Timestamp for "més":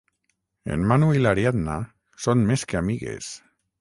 2.53-2.65